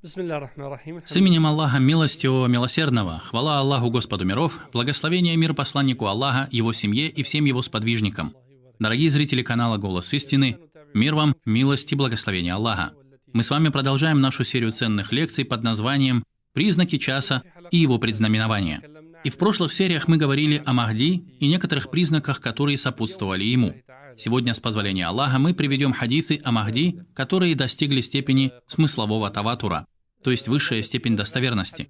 [0.00, 0.16] С
[1.16, 7.24] именем Аллаха Милостивого Милосердного, хвала Аллаху Господу миров, благословение мир посланнику Аллаха, его семье и
[7.24, 8.32] всем его сподвижникам.
[8.78, 10.58] Дорогие зрители канала «Голос истины»,
[10.94, 12.92] мир вам, милость и благословение Аллаха.
[13.32, 16.22] Мы с вами продолжаем нашу серию ценных лекций под названием
[16.52, 18.80] «Признаки часа и его предзнаменования».
[19.24, 23.74] И в прошлых сериях мы говорили о Махди и некоторых признаках, которые сопутствовали ему.
[24.18, 29.86] Сегодня, с позволения Аллаха, мы приведем хадисы о Махди, которые достигли степени смыслового таватура,
[30.24, 31.88] то есть высшая степень достоверности.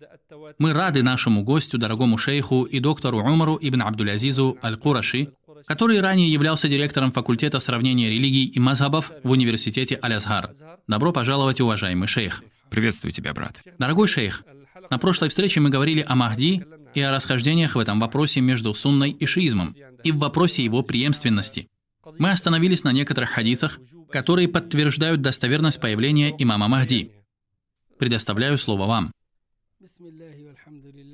[0.58, 5.32] Мы рады нашему гостю, дорогому шейху и доктору Умару ибн Абдулязизу Аль-Кураши,
[5.64, 10.54] который ранее являлся директором факультета сравнения религий и мазхабов в университете Аль-Азхар.
[10.86, 12.42] Добро пожаловать, уважаемый шейх.
[12.68, 13.62] Приветствую тебя, брат.
[13.78, 14.44] Дорогой шейх,
[14.90, 19.12] на прошлой встрече мы говорили о Махди и о расхождениях в этом вопросе между сунной
[19.12, 21.68] и шиизмом, и в вопросе его преемственности.
[22.18, 23.78] Мы остановились на некоторых хадисах,
[24.10, 27.12] которые подтверждают достоверность появления имама Махди.
[27.98, 29.12] Предоставляю слово вам.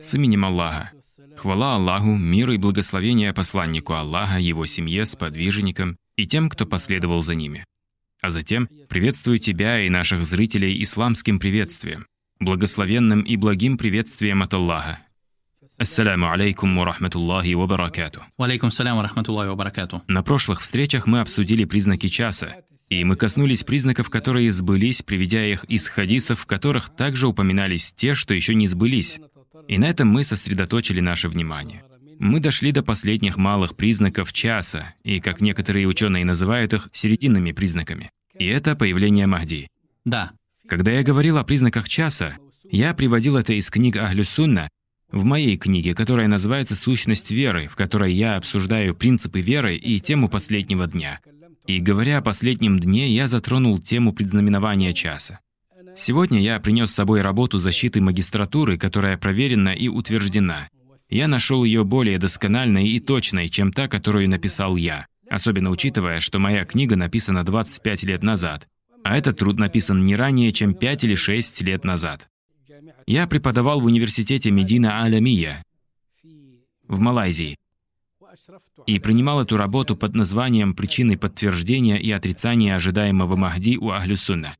[0.00, 0.92] С именем Аллаха.
[1.36, 7.34] Хвала Аллаху, мир и благословение посланнику Аллаха, его семье, сподвижникам и тем, кто последовал за
[7.34, 7.64] ними.
[8.20, 12.06] А затем приветствую тебя и наших зрителей исламским приветствием,
[12.40, 15.00] благословенным и благим приветствием от Аллаха,
[15.84, 18.22] Ассаляму алейкум ва рахматуллахи ва баракату.
[18.38, 20.02] Валейкум салям ва рахматуллахи ва баракату.
[20.08, 22.56] На прошлых встречах мы обсудили признаки часа,
[22.88, 28.14] и мы коснулись признаков, которые сбылись, приведя их из хадисов, в которых также упоминались те,
[28.14, 29.20] что еще не сбылись.
[29.68, 31.84] И на этом мы сосредоточили наше внимание.
[32.18, 38.10] Мы дошли до последних малых признаков часа, и, как некоторые ученые называют их, серединными признаками.
[38.38, 39.68] И это появление Махди.
[40.06, 40.32] Да.
[40.66, 42.38] Когда я говорил о признаках часа,
[42.70, 44.70] я приводил это из книг Ахлю Сунна,
[45.14, 50.28] в моей книге, которая называется «Сущность веры», в которой я обсуждаю принципы веры и тему
[50.28, 51.20] последнего дня.
[51.68, 55.38] И говоря о последнем дне, я затронул тему предзнаменования часа.
[55.96, 60.68] Сегодня я принес с собой работу защиты магистратуры, которая проверена и утверждена.
[61.08, 66.40] Я нашел ее более доскональной и точной, чем та, которую написал я, особенно учитывая, что
[66.40, 68.66] моя книга написана 25 лет назад,
[69.04, 72.28] а этот труд написан не ранее, чем 5 или 6 лет назад.
[73.06, 75.62] Я преподавал в университете Медина Алямия
[76.88, 77.56] в Малайзии
[78.86, 84.56] и принимал эту работу под названием «Причины подтверждения и отрицания ожидаемого Махди у Ахлюсунна».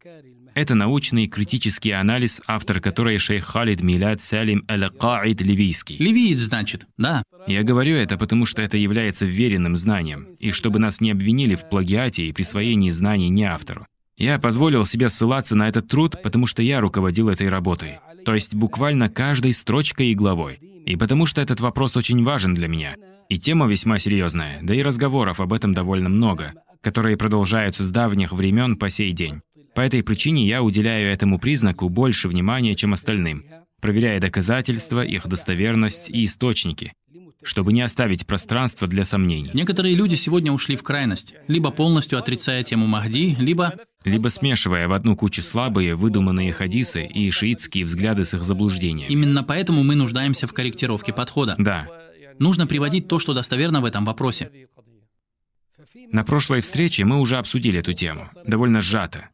[0.55, 5.97] Это научный критический анализ, автор которой шейх Халид Милад Салим Аль-Каид Ливийский.
[5.97, 7.25] Ливиец, значит, да?
[7.49, 11.69] Я говорю это, потому что это является веренным знанием, и чтобы нас не обвинили в
[11.69, 13.87] плагиате и присвоении знаний не автору.
[14.17, 18.55] Я позволил себе ссылаться на этот труд, потому что я руководил этой работой то есть
[18.55, 20.59] буквально каждой строчкой и главой.
[20.87, 22.97] И потому что этот вопрос очень важен для меня.
[23.29, 28.33] И тема весьма серьезная, да и разговоров об этом довольно много, которые продолжаются с давних
[28.33, 29.41] времен по сей день.
[29.75, 33.45] По этой причине я уделяю этому признаку больше внимания, чем остальным,
[33.81, 36.93] проверяя доказательства, их достоверность и источники,
[37.43, 39.51] чтобы не оставить пространства для сомнений.
[39.53, 43.75] Некоторые люди сегодня ушли в крайность, либо полностью отрицая тему Махди, либо
[44.05, 49.09] либо смешивая в одну кучу слабые, выдуманные хадисы и шиитские взгляды с их заблуждением.
[49.09, 51.57] Именно поэтому мы нуждаемся в корректировке подхода.
[51.59, 51.89] Да.
[52.39, 54.51] Нужно приводить то, что достоверно в этом вопросе.
[56.13, 59.31] На прошлой встрече мы уже обсудили эту тему, довольно сжато.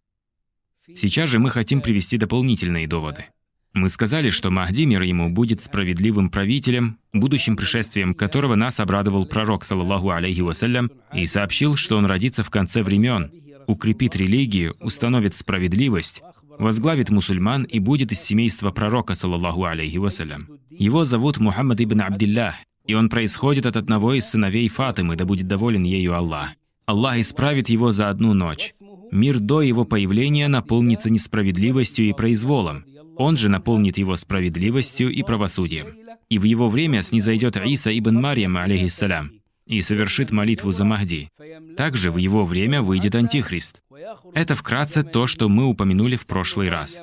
[0.94, 3.26] Сейчас же мы хотим привести дополнительные доводы.
[3.72, 9.64] Мы сказали, что Махди, мир ему, будет справедливым правителем, будущим пришествием которого нас обрадовал пророк,
[9.64, 13.30] саллаллаху алейхи вассалям, и сообщил, что он родится в конце времен,
[13.66, 16.22] укрепит религию, установит справедливость,
[16.58, 20.48] возглавит мусульман и будет из семейства пророка, саллаллаху алейхи вассалям.
[20.70, 22.54] Его зовут Мухаммад ибн Абдиллах,
[22.86, 26.50] и он происходит от одного из сыновей Фатимы, да будет доволен ею Аллах.
[26.86, 28.72] Аллах исправит его за одну ночь.
[29.12, 32.84] Мир до его появления наполнится несправедливостью и произволом.
[33.16, 35.88] Он же наполнит его справедливостью и правосудием.
[36.28, 39.39] И в его время снизойдет Иса ибн Марьям, алейхиссалям,
[39.70, 41.30] и совершит молитву за Махди.
[41.76, 43.82] Также в его время выйдет Антихрист.
[44.34, 47.00] Это вкратце то, что мы упомянули в прошлый раз.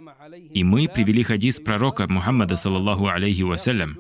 [0.53, 3.97] И мы привели хадис пророка Мухаммада, саллаллаху алейхи вассалям.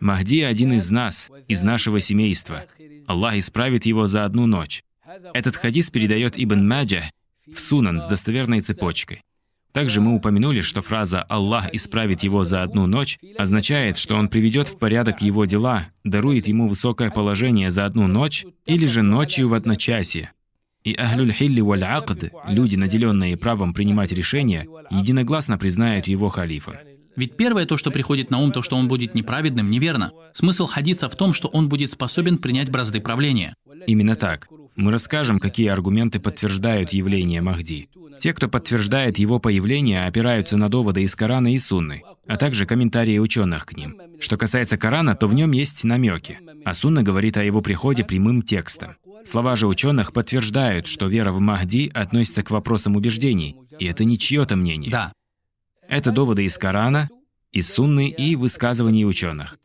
[0.00, 2.64] Махди один из нас, из нашего семейства.
[3.06, 4.82] Аллах исправит его за одну ночь.
[5.32, 7.12] Этот хадис передает Ибн Маджа
[7.46, 9.22] в Сунан с достоверной цепочкой.
[9.78, 14.66] Также мы упомянули, что фраза «Аллах исправит его за одну ночь» означает, что Он приведет
[14.66, 19.54] в порядок его дела, дарует ему высокое положение за одну ночь или же ночью в
[19.54, 20.32] одночасье.
[20.82, 26.74] И Ахлюль Хилли Валь Акд, люди, наделенные правом принимать решения, единогласно признают его халифом.
[27.14, 30.10] Ведь первое то, что приходит на ум, то, что он будет неправедным, неверно.
[30.32, 33.54] Смысл хадиса в том, что он будет способен принять бразды правления.
[33.86, 34.48] Именно так.
[34.78, 37.88] Мы расскажем, какие аргументы подтверждают явление Махди.
[38.20, 43.18] Те, кто подтверждает его появление, опираются на доводы из Корана и Сунны, а также комментарии
[43.18, 44.00] ученых к ним.
[44.20, 48.42] Что касается Корана, то в нем есть намеки, а Сунна говорит о его приходе прямым
[48.42, 48.94] текстом.
[49.24, 54.16] Слова же ученых подтверждают, что вера в Махди относится к вопросам убеждений, и это не
[54.16, 54.92] чье-то мнение.
[54.92, 55.12] Да.
[55.88, 57.08] Это доводы из Корана,
[57.50, 59.58] из Сунны и высказываний ученых.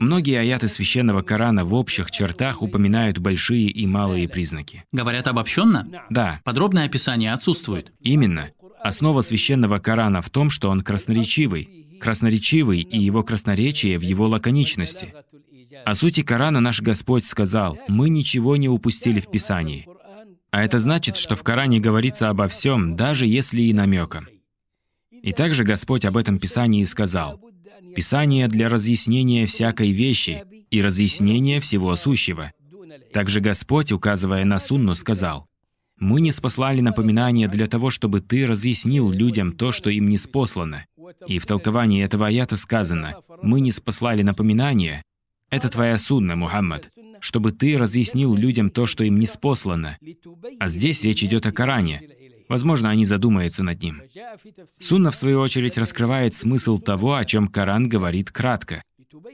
[0.00, 4.84] Многие аяты священного Корана в общих чертах упоминают большие и малые признаки.
[4.92, 5.88] Говорят обобщенно?
[6.10, 7.92] Да, Подробное описание отсутствует.
[8.00, 8.50] именно.
[8.80, 11.98] Основа священного Корана в том, что он красноречивый.
[12.00, 15.12] Красноречивый и его красноречие в его лаконичности.
[15.84, 19.86] О сути Корана наш Господь сказал, «Мы ничего не упустили в Писании».
[20.50, 24.28] А это значит, что в Коране говорится обо всем, даже если и намеком.
[25.10, 27.40] И также Господь об этом Писании сказал,
[27.94, 32.52] «Писание для разъяснения всякой вещи и разъяснения всего сущего».
[33.12, 35.46] Также Господь, указывая на Сунну, сказал,
[35.98, 40.84] «Мы не спаслали напоминание для того, чтобы ты разъяснил людям то, что им не спослано».
[41.26, 45.02] И в толковании этого аята сказано, «Мы не спаслали напоминание».
[45.50, 46.90] Это твоя сунна, Мухаммад,
[47.20, 49.96] чтобы ты разъяснил людям то, что им не спослано.
[50.60, 52.02] А здесь речь идет о Коране.
[52.48, 54.02] Возможно, они задумаются над ним.
[54.78, 58.82] Сунна, в свою очередь, раскрывает смысл того, о чем Коран говорит кратко,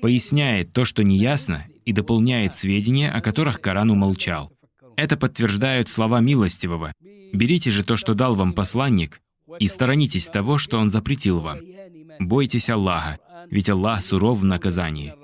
[0.02, 4.52] поясняет то, что неясно, и дополняет сведения, о которых Коран умолчал.
[4.96, 6.92] Это подтверждают слова милостивого.
[7.32, 9.20] «Берите же то, что дал вам посланник,
[9.58, 11.58] и сторонитесь того, что он запретил вам.
[12.20, 13.18] Бойтесь Аллаха,
[13.50, 15.14] ведь Аллах суров в наказании».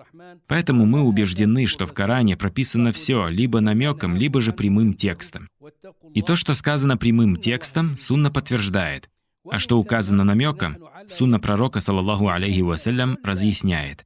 [0.51, 5.49] Поэтому мы убеждены, что в Коране прописано все, либо намеком, либо же прямым текстом.
[6.13, 9.09] И то, что сказано прямым текстом, Сунна подтверждает.
[9.49, 10.77] А что указано намеком,
[11.07, 14.05] Сунна пророка, саллаллаху алейхи вассалям, разъясняет.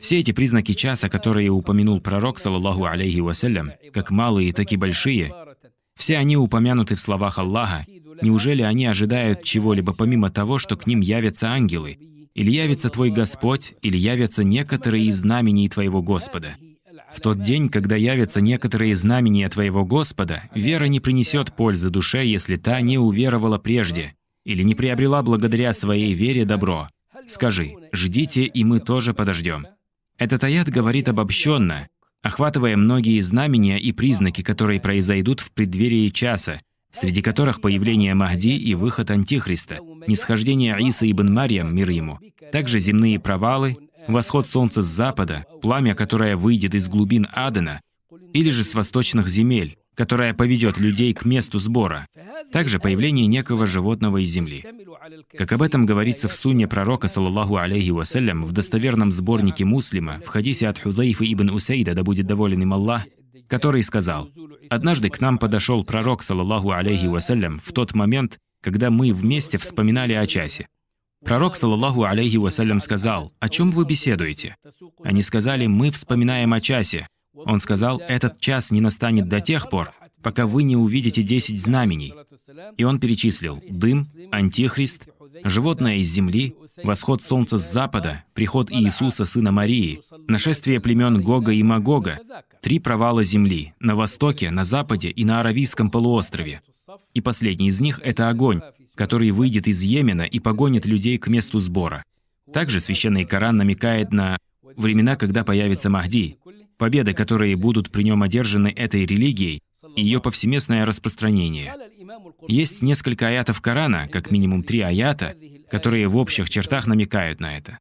[0.00, 5.34] Все эти признаки часа, которые упомянул пророк, саллаллаху алейхи вассалям, как малые, так и большие,
[5.96, 7.84] все они упомянуты в словах Аллаха.
[8.22, 11.98] Неужели они ожидают чего-либо помимо того, что к ним явятся ангелы?
[12.34, 16.56] Или явится твой Господь, или явятся некоторые из знамений твоего Господа?
[17.14, 22.56] В тот день, когда явятся некоторые знамения твоего Господа, вера не принесет пользы душе, если
[22.56, 24.14] та не уверовала прежде,
[24.44, 26.88] или не приобрела благодаря своей вере добро.
[27.28, 29.66] Скажи, ждите, и мы тоже подождем.
[30.18, 31.88] Этот аят говорит обобщенно,
[32.22, 36.60] охватывая многие знамения и признаки, которые произойдут в преддверии часа,
[36.94, 42.18] среди которых появление Махди и выход Антихриста, нисхождение Иса ибн Марьям, мир ему,
[42.52, 43.76] также земные провалы,
[44.08, 47.80] восход солнца с запада, пламя, которое выйдет из глубин Адена,
[48.32, 52.06] или же с восточных земель, которое поведет людей к месту сбора,
[52.52, 54.64] также появление некого животного из земли.
[55.36, 60.28] Как об этом говорится в сунне пророка, саллаллаху алейхи вассалям, в достоверном сборнике муслима, в
[60.28, 63.04] хадисе от Худайфа ибн Усейда, да будет доволен им Аллах,
[63.48, 64.30] который сказал,
[64.70, 70.14] «Однажды к нам подошел пророк, саллаллаху алейхи вассалям, в тот момент, когда мы вместе вспоминали
[70.14, 70.68] о часе.
[71.22, 74.56] Пророк, саллаллаху алейхи вассалям, сказал, «О чем вы беседуете?»
[75.02, 77.06] Они сказали, «Мы вспоминаем о часе».
[77.34, 79.92] Он сказал, «Этот час не настанет до тех пор,
[80.22, 82.14] пока вы не увидите десять знамений».
[82.78, 85.08] И он перечислил дым, антихрист,
[85.44, 91.62] животное из земли, восход солнца с запада, приход Иисуса, сына Марии, нашествие племен Гога и
[91.62, 92.18] Магога,
[92.64, 96.62] три провала земли на востоке, на западе и на Аравийском полуострове.
[97.12, 98.62] И последний из них— это огонь,
[98.94, 102.02] который выйдет из Йемена и погонит людей к месту сбора.
[102.54, 104.38] Также священный Коран намекает на
[104.76, 106.38] времена, когда появится Махди,
[106.78, 109.60] победы, которые будут при нем одержаны этой религией,
[109.94, 111.74] и ее повсеместное распространение.
[112.48, 115.36] Есть несколько аятов Корана, как минимум три аята,
[115.70, 117.78] которые в общих чертах намекают на это.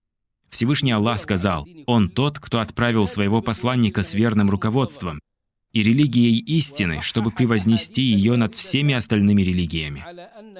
[0.53, 5.19] Всевышний Аллах сказал, «Он тот, кто отправил своего посланника с верным руководством
[5.72, 10.05] и религией истины, чтобы превознести ее над всеми остальными религиями».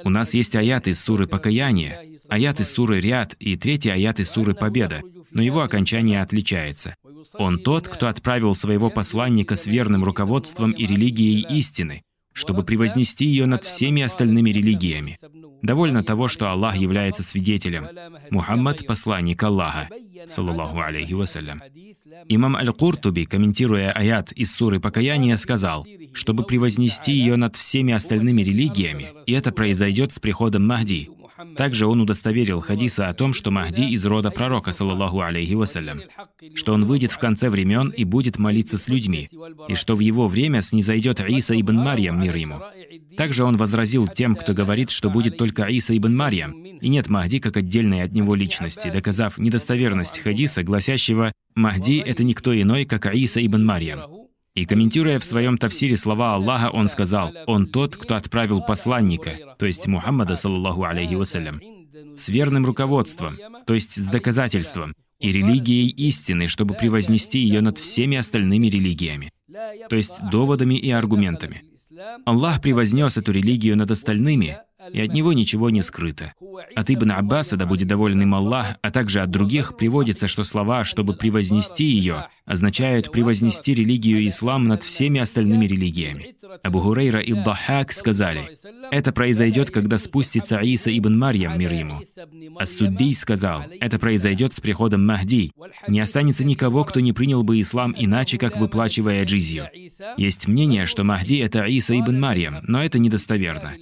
[0.04, 4.32] У нас есть аят из суры «Покаяние», аят из суры «Ряд» и третий аят из
[4.32, 6.96] суры «Победа», но его окончание отличается.
[7.34, 12.02] Он тот, кто отправил своего посланника с верным руководством и религией истины,
[12.34, 15.18] чтобы превознести ее над всеми остальными религиями.
[15.62, 17.88] Довольно того, что Аллах является свидетелем.
[18.32, 19.90] Мухаммад— посланник Аллаха,
[20.28, 21.62] саллаллаху алейхи вассалям.
[22.28, 29.14] Имам Аль-Куртуби, комментируя аят из суры «Покаяние», сказал, чтобы превознести ее над всеми остальными религиями,
[29.26, 31.10] и это произойдет с приходом Махди.
[31.58, 36.02] Также он удостоверил хадиса о том, что Махди из рода пророка, саллаллаху алейхи вассалям,
[36.56, 39.30] что он выйдет в конце времен и будет молиться с людьми,
[39.68, 42.62] и что в его время снизойдет Иса ибн Марьям, мир ему.
[43.18, 47.40] Также он возразил тем, кто говорит, что будет только Иса ибн Марьям, и нет Махди
[47.40, 53.46] как отдельной от него личности, доказав недостоверность хадиса, гласящего «Махди— это никто иной, как Иса
[53.46, 54.23] ибн Марьям».
[54.56, 59.66] И комментируя в своем тафсире слова Аллаха, он сказал, «Он тот, кто отправил посланника, то
[59.66, 61.60] есть Мухаммада, саллаллаху алейхи вассалям,
[62.16, 68.18] с верным руководством, то есть с доказательством, и религией истины, чтобы превознести ее над всеми
[68.18, 69.32] остальными религиями,
[69.90, 71.64] то есть доводами и аргументами.
[72.26, 74.58] Аллах превознес эту религию над остальными,
[74.92, 76.34] и от него ничего не скрыто.
[76.76, 80.84] От Ибн Аббаса, да будет доволен им Аллах, а также от других приводится, что слова
[80.84, 86.36] «чтобы превознести ее» означают превознести религию ислам над всеми остальными религиями.
[86.62, 88.58] Абу Хурейра и Дахак сказали,
[88.92, 92.02] это произойдет, когда спустится Иса ибн Марьям, мир ему.
[92.60, 95.52] Ас-Суддий сказал, это произойдет с приходом Махди.
[95.88, 99.70] Не останется никого, кто не принял бы ислам иначе, как выплачивая джизью.
[100.18, 103.74] Есть мнение, что Махди— это Иса ибн Марьям, но это недостоверно.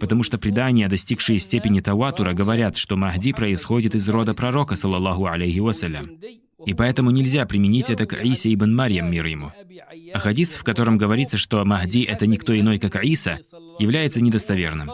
[0.00, 5.58] Потому что предания, достигшие степени Таватура, говорят, что Махди происходит из рода пророка, саллаллаху алейхи
[5.58, 6.10] вассалям.
[6.66, 9.52] И поэтому нельзя применить это к Исе ибн Марьям, мир ему.
[10.12, 13.38] А хадис, в котором говорится, что Махди— это никто иной, как Иса,
[13.78, 14.90] является недостоверным.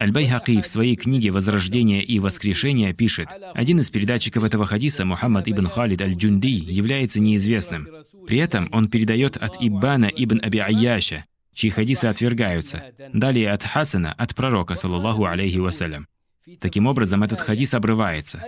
[0.00, 5.66] Аль-Байхаки в своей книге «Возрождение и воскрешение» пишет, один из передатчиков этого хадиса, Мухаммад ибн
[5.66, 7.88] Халид аль-Джунди, является неизвестным.
[8.26, 12.84] При этом он передает от Иббана ибн Аби Айяша, чьи хадисы отвергаются.
[13.12, 16.06] Далее от Хасана, от пророка, саллаллаху алейхи вассалям.
[16.60, 18.42] Таким образом, этот хадис обрывается.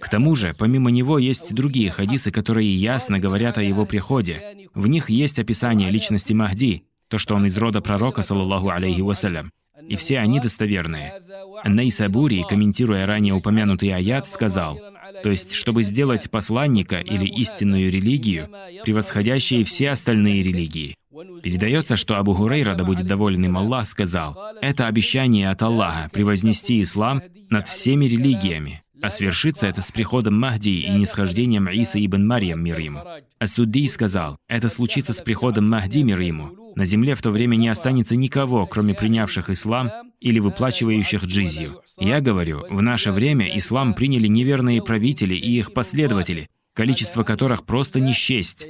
[0.00, 4.68] К тому же, помимо него есть другие хадисы, которые ясно говорят о его приходе.
[4.74, 9.50] В них есть описание личности Махди, то, что он из рода пророка, саллаллаху алейхи вассалям.
[9.88, 11.20] И все они достоверные.
[11.64, 14.78] Найсабури, комментируя ранее упомянутый аят, сказал,
[15.22, 18.48] то есть, чтобы сделать посланника или истинную религию,
[18.84, 20.94] превосходящие все остальные религии.
[21.42, 26.82] Передается, что Абу Хурейра, да будет доволен им Аллах, сказал, «Это обещание от Аллаха превознести
[26.82, 32.62] ислам над всеми религиями, а свершится это с приходом Махди и нисхождением Иса ибн Марьям,
[32.64, 33.00] мир ему».
[33.38, 36.72] Ас-Судди сказал, «Это случится с приходом Махди, мир ему.
[36.76, 39.90] На земле в то время не останется никого, кроме принявших ислам
[40.20, 41.82] или выплачивающих джизью.
[41.98, 48.00] Я говорю, в наше время ислам приняли неверные правители и их последователи, количество которых просто
[48.00, 48.66] не счесть.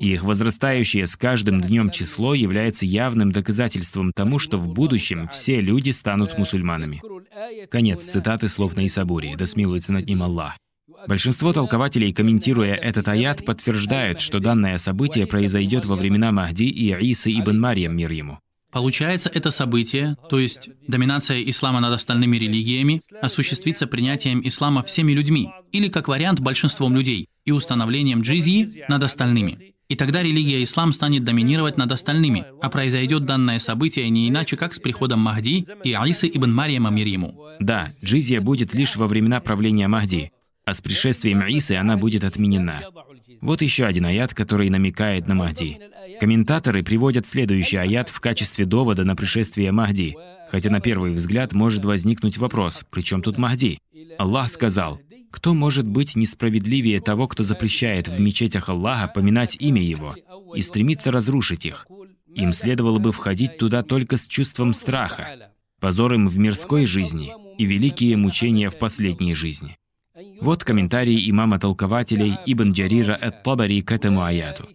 [0.00, 5.60] И их возрастающее с каждым днем число является явным доказательством тому, что в будущем все
[5.60, 7.02] люди станут мусульманами.
[7.70, 10.56] Конец цитаты слов Наисабури, да смилуется над ним Аллах.
[11.06, 17.30] Большинство толкователей, комментируя этот аят, подтверждают, что данное событие произойдет во времена Махди и Исы
[17.30, 18.38] ибн Марьям, мир ему.
[18.72, 25.48] Получается, это событие, то есть доминация ислама над остальными религиями, осуществится принятием ислама всеми людьми,
[25.70, 29.73] или как вариант большинством людей, и установлением джизьи над остальными.
[29.88, 34.72] И тогда религия ислам станет доминировать над остальными, а произойдет данное событие не иначе, как
[34.74, 37.48] с приходом Махди и Аисы ибн Марьяма мир ему.
[37.60, 40.32] Да, джизия будет лишь во времена правления Махди,
[40.64, 42.82] а с пришествием Исы она будет отменена.
[43.42, 45.78] Вот еще один аят, который намекает на Махди.
[46.18, 50.16] Комментаторы приводят следующий аят в качестве довода на пришествие Махди,
[50.50, 53.78] хотя на первый взгляд может возникнуть вопрос, при чем тут Махди?
[54.18, 55.00] Аллах сказал,
[55.34, 60.14] кто может быть несправедливее того, кто запрещает в мечетях Аллаха поминать имя Его
[60.54, 61.88] и стремится разрушить их?
[62.36, 65.50] Им следовало бы входить туда только с чувством страха,
[65.80, 69.76] позором в мирской жизни и великие мучения в последней жизни.
[70.40, 74.68] Вот комментарий имама-толкователей Ибн Джарира Эт-Табари к этому аяту.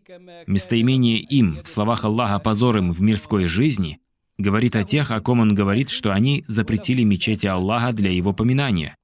[0.46, 4.02] Местоимение «им» в словах Аллаха позором в мирской жизни
[4.38, 8.98] говорит о тех, о ком он говорит, что они запретили мечети Аллаха для его поминания.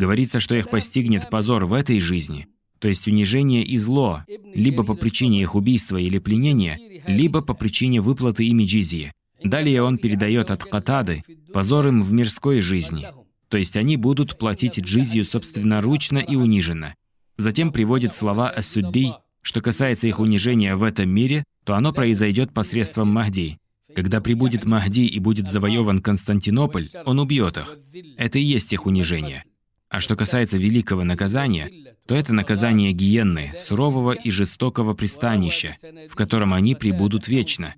[0.00, 2.46] Говорится, что их постигнет позор в этой жизни,
[2.78, 8.00] то есть унижение и зло, либо по причине их убийства или пленения, либо по причине
[8.00, 9.12] выплаты ими джизии.
[9.44, 13.08] Далее он передает от Катады позор им в мирской жизни,
[13.50, 16.94] то есть они будут платить джизию собственноручно и униженно.
[17.36, 23.08] Затем приводит слова Ас-Суддий, что касается их унижения в этом мире, то оно произойдет посредством
[23.08, 23.58] Махди.
[23.94, 27.76] Когда прибудет Махди и будет завоеван Константинополь, он убьет их.
[28.16, 29.44] Это и есть их унижение.
[29.90, 31.68] А что касается великого наказания,
[32.06, 35.76] то это наказание гиенны, сурового и жестокого пристанища,
[36.08, 37.74] в котором они пребудут вечно.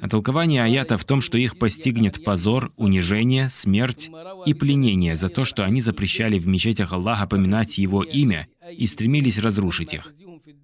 [0.00, 4.10] А толкование аята в том, что их постигнет позор, унижение, смерть
[4.46, 9.38] и пленение за то, что они запрещали в мечетях Аллаха поминать Его имя и стремились
[9.38, 10.14] разрушить их.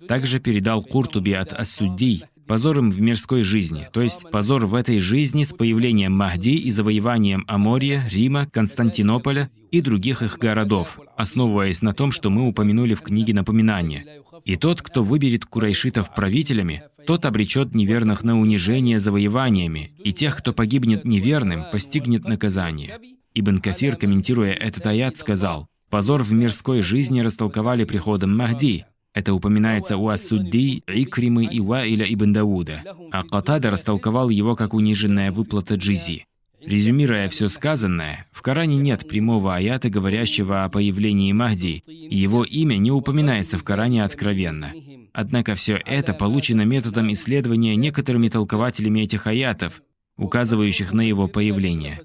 [0.08, 5.44] Также передал Куртуби от Ас-Суддий, позором в мирской жизни, то есть позор в этой жизни
[5.44, 12.12] с появлением Махди и завоеванием Амория, Рима, Константинополя и других их городов, основываясь на том,
[12.12, 14.22] что мы упомянули в книге напоминания.
[14.44, 20.52] И тот, кто выберет курайшитов правителями, тот обречет неверных на унижение завоеваниями, и тех, кто
[20.52, 22.98] погибнет неверным, постигнет наказание.
[23.34, 28.86] Ибн Кафир, комментируя этот аят, сказал, «Позор в мирской жизни растолковали приходом Махди,
[29.16, 35.32] Это упоминается у Асудди, Икримы и Ваиля ибн Дауда, а Катада растолковал его как униженная
[35.32, 36.26] выплата джизи.
[36.62, 42.76] Резюмируя все сказанное, в Коране нет прямого аята, говорящего о появлении Махди, и его имя
[42.76, 44.74] не упоминается в Коране откровенно.
[45.14, 49.80] Однако все это получено методом исследования некоторыми толкователями этих аятов,
[50.18, 52.02] указывающих на его появление.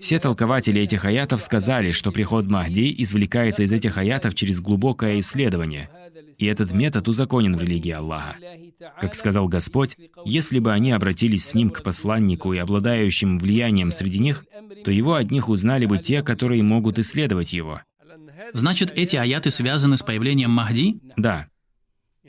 [0.00, 5.90] Все толкователи этих аятов сказали, что приход Махди извлекается из этих аятов через глубокое исследование–
[6.38, 8.36] и этот метод узаконен в религии Аллаха.
[9.00, 14.18] Как сказал Господь, если бы они обратились с ним к посланнику и обладающим влиянием среди
[14.18, 14.44] них,
[14.84, 17.80] то его от них узнали бы те, которые могут исследовать его.
[18.52, 21.00] Значит, эти аяты связаны с появлением Махди?
[21.16, 21.48] Да.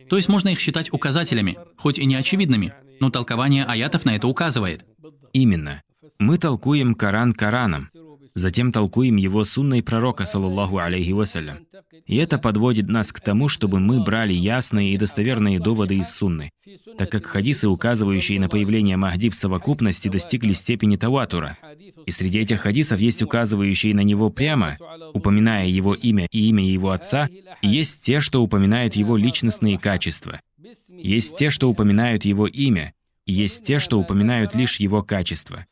[0.09, 4.27] То есть можно их считать указателями, хоть и не очевидными, но толкование аятов на это
[4.27, 4.85] указывает.
[5.33, 5.81] Именно.
[6.19, 7.89] Мы толкуем Коран Кораном,
[8.35, 11.59] затем толкуем его сунной пророка, саллаллаху алейхи вассалям.
[12.05, 16.51] И это подводит нас к тому, чтобы мы брали ясные и достоверные доводы из сунны,
[16.97, 21.57] так как хадисы, указывающие на появление Махди в совокупности, достигли степени таватура.
[22.05, 24.77] И среди этих хадисов есть указывающие на него прямо,
[25.13, 27.29] упоминая его имя и имя его отца,
[27.61, 30.41] и есть те, что упоминают его личностные качества.
[30.89, 32.93] Есть те, что упоминают его имя,
[33.25, 35.65] есть те, что упоминают лишь его качества.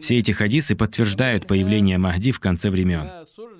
[0.00, 3.10] Все эти хадисы подтверждают появление Махди в конце времен.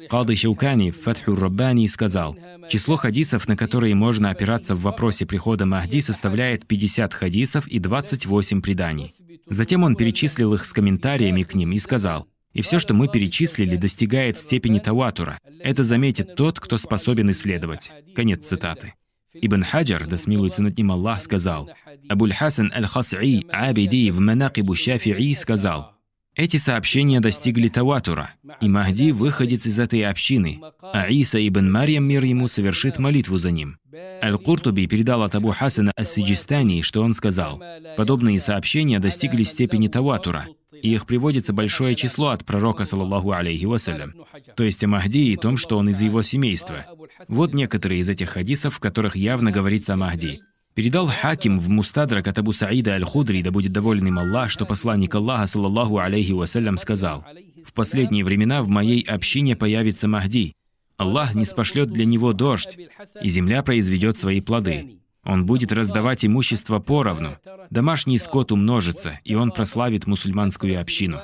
[0.08, 2.36] Кады Шаукани в Фатху Раббани сказал,
[2.68, 8.62] число хадисов, на которые можно опираться в вопросе прихода Махди, составляет 50 хадисов и 28
[8.62, 9.14] преданий.
[9.46, 13.76] Затем он перечислил их с комментариями к ним и сказал, и все, что мы перечислили,
[13.76, 15.38] достигает степени таватура.
[15.60, 17.90] Это заметит тот, кто способен исследовать.
[18.14, 18.94] Конец цитаты.
[19.34, 21.70] Ибн Хаджар, да смилуется над ним Аллах, сказал,
[22.08, 25.94] Абуль Хасан аль-Хас'i Абиди в Манакибу Шафи'i сказал,
[26.36, 32.24] эти сообщения достигли Таватура, и Махди выходец из этой общины, а Иса ибн Марьям, мир
[32.24, 33.78] ему, совершит молитву за ним.
[34.20, 37.62] Аль-Куртуби передал от Абу Хасана Ас-Сиджистани, что он сказал,
[37.96, 40.48] подобные сообщения достигли степени Таватура,
[40.84, 44.12] и их приводится большое число от пророка, саллаллаху алейхи вассалям,
[44.54, 46.84] то есть о Махди и том, что он из его семейства.
[47.26, 50.40] Вот некоторые из этих хадисов, в которых явно говорится о Махди.
[50.74, 55.46] Передал Хаким в Мустадрак от Саида Аль-Худри, да будет доволен им Аллах, что посланник Аллаха,
[55.46, 57.24] саллаллаху алейхи вассалям, сказал,
[57.64, 60.52] «В последние времена в моей общине появится Махди.
[60.98, 62.76] Аллах не спошлет для него дождь,
[63.22, 64.98] и земля произведет свои плоды.
[65.24, 67.38] Он будет раздавать имущество поровну.
[67.70, 71.20] Домашний скот умножится, и он прославит мусульманскую общину.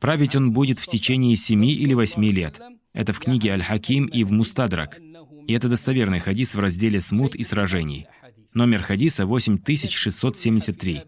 [0.00, 2.60] Править он будет в течение семи или восьми лет.
[2.92, 4.98] Это в книге Аль-Хаким и в Мустадрак.
[5.46, 8.06] И это достоверный хадис в разделе «Смут и сражений».
[8.52, 11.02] Номер хадиса 8673.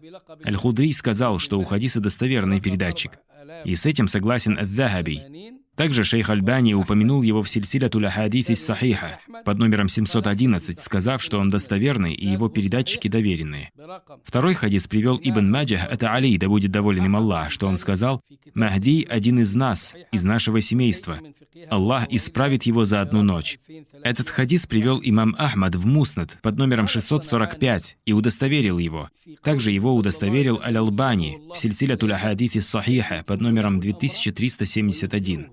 [0.45, 3.13] Аль-Худри сказал, что у хадиса достоверный передатчик.
[3.65, 5.58] И с этим согласен Ад-Дахаби.
[5.79, 11.39] Также шейх Альбани упомянул его в сильсилятуль хадис из Сахиха под номером 711, сказав, что
[11.39, 13.71] он достоверный и его передатчики доверенные.
[14.25, 18.19] Второй хадис привел Ибн Маджах, это Али, да будет доволен им Аллах, что он сказал,
[18.53, 21.21] «Махди– один из нас, из нашего семейства.
[21.69, 23.57] Аллах исправит его за одну ночь.
[24.03, 29.09] Этот хадис привел имам Ахмад в Муснад под номером 645 и удостоверил его.
[29.43, 35.47] Также его удостоверил Аль-Албани в Сильсилятуль Хадифи Сахиха под номером 2371.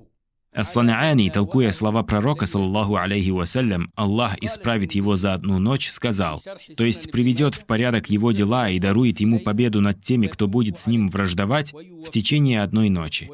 [0.57, 6.43] Ас-Санаани, толкуя слова пророка, саллаллаху алейхи вассалям, Аллах исправит его за одну ночь, сказал,
[6.77, 10.79] то есть приведет в порядок его дела и дарует ему победу над теми, кто будет
[10.79, 13.31] с ним враждовать, в течение одной ночи.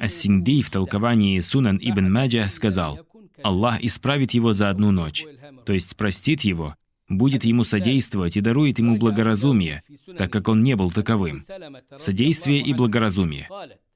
[0.00, 2.98] Ас-Синдий в толковании Сунан ибн Маджа сказал,
[3.44, 5.24] Аллах исправит его за одну ночь,
[5.64, 6.74] то есть простит его,
[7.08, 9.84] будет ему содействовать и дарует ему благоразумие,
[10.18, 11.44] так как он не был таковым.
[11.96, 13.48] Содействие и благоразумие.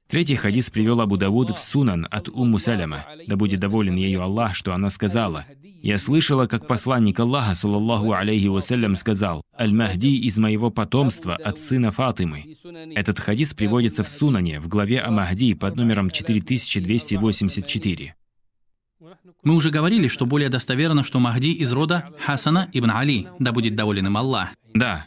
[0.09, 4.55] Третий хадис привел Абу Давуд в Сунан от Умму Саляма, да будет доволен ею Аллах,
[4.55, 5.45] что она сказала.
[5.83, 11.91] «Я слышала, как посланник Аллаха, саллаллаху алейхи вассалям, сказал, «Аль-Махди из моего потомства от сына
[11.91, 12.57] Фатимы».
[12.95, 18.15] Этот хадис приводится в Сунане, в главе о Махди под номером 4284.
[19.43, 23.75] Мы уже говорили, что более достоверно, что Махди из рода Хасана ибн Али, да будет
[23.75, 24.49] доволен им Аллах.
[24.73, 25.05] Да,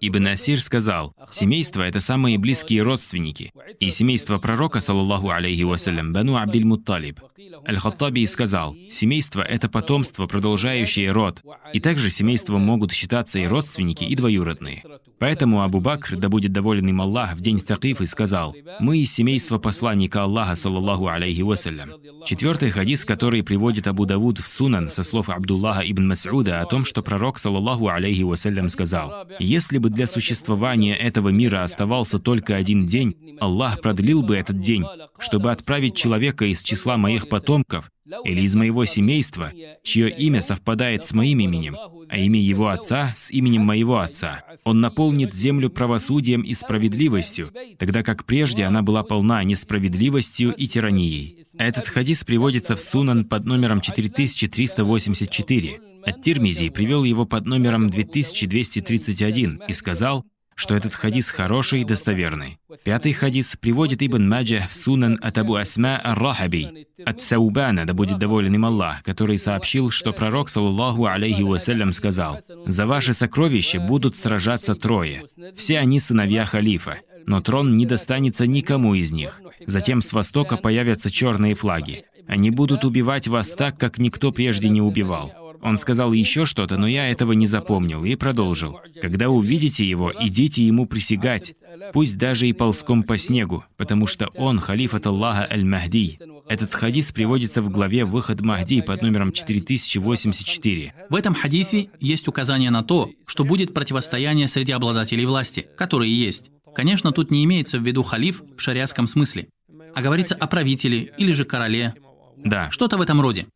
[0.00, 6.36] Ибн Асир сказал, семейство— это самые близкие родственники, и семейство пророка, саллаллаху алейхи вассалям, Бану
[6.36, 7.20] Абдиль Мутталиб.
[7.66, 14.14] Аль-Хаттаби сказал, семейство— это потомство, продолжающее род, и также семейством могут считаться и родственники, и
[14.14, 14.82] двоюродные.
[15.18, 19.58] Поэтому Абу Бакр, да будет доволен им Аллах, в день Такифы сказал, «Мы из семейства
[19.58, 21.94] посланника Аллаха, саллаллаху алейхи вассалям».
[22.26, 26.84] Четвертый хадис, который приводит Абу Давуд в Сунан со слов Абдуллаха ибн Мас'уда о том,
[26.84, 32.86] что пророк, саллаллаху алейхи вассалям, сказал, «Если бы для существования этого мира оставался только один
[32.86, 34.84] день, Аллах продлил бы этот день,
[35.18, 37.90] чтобы отправить человека из числа моих потомков
[38.24, 39.52] или из моего семейства,
[39.82, 41.76] чье имя совпадает с моим именем,
[42.08, 44.44] а имя его отца с именем моего отца.
[44.64, 51.44] Он наполнит землю правосудием и справедливостью, тогда как прежде она была полна несправедливостью и тиранией.
[51.58, 55.80] Этот хадис приводится в Сунан под номером 4384.
[56.06, 62.58] Ат-Тирмизи привел его под номером 2231 и сказал, что этот хадис хороший и достоверный.
[62.84, 68.18] Пятый хадис приводит Ибн Маджа в Сунан от Абу Асма ар-Рахаби, от Саубана, да будет
[68.18, 74.16] доволен им Аллах, который сообщил, что пророк, саллаллаху алейхи вассалям, сказал, «За ваши сокровища будут
[74.16, 75.24] сражаться трое.
[75.56, 79.42] Все они сыновья халифа, но трон не достанется никому из них.
[79.66, 82.04] Затем с востока появятся черные флаги.
[82.26, 85.32] Они будут убивать вас так, как никто прежде не убивал.
[85.62, 88.80] Он сказал еще что-то, но я этого не запомнил и продолжил.
[89.00, 91.54] Когда увидите его, идите ему присягать,
[91.92, 96.18] пусть даже и ползком по снегу, потому что он халифат Аллаха Аль-Махди.
[96.48, 100.94] Этот хадис приводится в главе «Выход Махди» под номером 4084.
[101.10, 106.50] В этом хадисе есть указание на то, что будет противостояние среди обладателей власти, которые есть.
[106.74, 109.48] Конечно, тут не имеется в виду халиф в шариатском смысле,
[109.94, 111.94] а говорится о правителе или же короле.
[112.36, 112.70] Да.
[112.70, 113.46] Что-то в этом роде.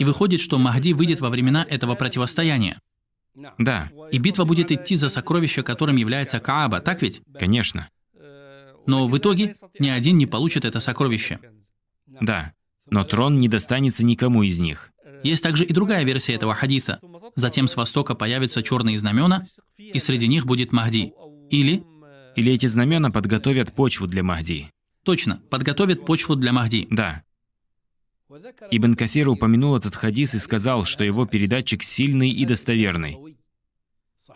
[0.00, 2.80] И выходит, что Махди выйдет во времена этого противостояния.
[3.58, 7.20] Да, И битва будет идти за сокровище, которым является Кааба, так ведь?
[7.38, 7.88] конечно.
[8.86, 11.38] Но в итоге ни один не получит это сокровище.
[12.06, 12.52] Да.
[12.88, 14.90] Но трон не достанется никому из них.
[15.22, 16.98] Есть также и другая версия этого хадиса.
[17.36, 21.12] Затем с востока появятся черные знамена, и среди них будет Махди.
[21.50, 21.84] Или,
[22.36, 24.70] Или эти знамена подготовят почву для Махди.
[25.04, 26.88] точно, подготовят почву для Махди.
[26.90, 27.22] Да.
[28.70, 33.18] Ибн Касир упомянул этот хадис и сказал, что его передатчик сильный и достоверный.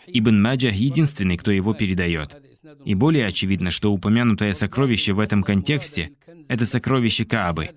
[0.06, 2.36] Ибн Маджа единственный, кто его передает.
[2.84, 6.10] И более очевидно, что упомянутое сокровище в этом контексте–
[6.48, 7.70] это сокровище Каабы,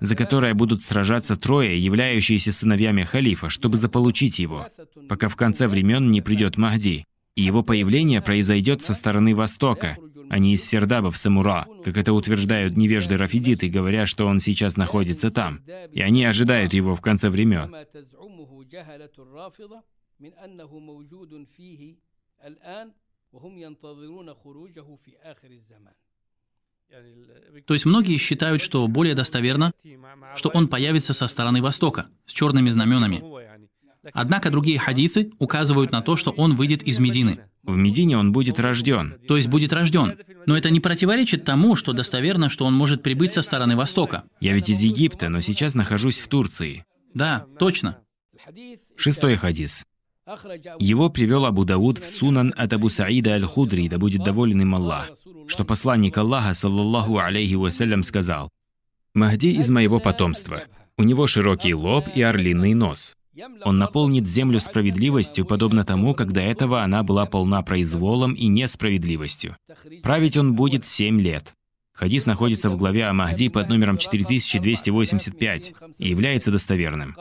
[0.00, 4.68] за которое будут сражаться трое, являющиеся сыновьями халифа, чтобы заполучить его,
[5.08, 7.04] пока в конце времен не придет Махди.
[7.36, 9.96] И его появление произойдет со стороны Востока,
[10.30, 15.32] они не из Сердабов Самура, как это утверждают невежды Рафидиты, говоря, что он сейчас находится
[15.32, 17.74] там, и они ожидают его в конце времен.
[27.66, 29.72] То есть многие считают, что более достоверно,
[30.36, 33.20] что он появится со стороны Востока, с черными знаменами.
[34.12, 37.40] Однако другие хадисы указывают на то, что он выйдет из Медины.
[37.62, 39.18] В Медине он будет рожден.
[39.28, 40.16] То есть будет рожден.
[40.46, 44.24] Но это не противоречит тому, что достоверно, что он может прибыть со стороны Востока.
[44.40, 46.84] Я ведь из Египта, но сейчас нахожусь в Турции.
[47.12, 47.98] Да, точно.
[48.96, 49.84] Шестой хадис.
[50.78, 55.10] Его привел Абу Дауд в Сунан от Абу Саида Аль-Худри, да будет доволен им Аллах,
[55.48, 58.48] что посланник Аллаха, саллаллаху алейхи вассалям, сказал,
[59.12, 60.62] «Махди из моего потомства,
[60.96, 63.16] у него широкий лоб и орлиный нос.
[63.64, 69.56] Он наполнит землю справедливостью, подобно тому, как до этого она была полна произволом и несправедливостью.
[70.02, 71.54] Править он будет семь лет».
[71.92, 77.14] Хадис находится в главе о Махди под номером 4285 и является достоверным.